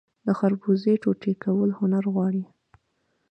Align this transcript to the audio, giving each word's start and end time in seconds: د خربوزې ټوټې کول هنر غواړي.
د 0.25 0.27
خربوزې 0.39 0.93
ټوټې 1.03 1.33
کول 1.43 1.69
هنر 1.79 2.05
غواړي. 2.13 2.43